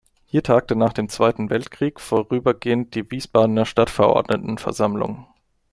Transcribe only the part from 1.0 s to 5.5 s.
Zweiten Weltkrieg vorübergehend die Wiesbadener Stadtverordnetenversammlung.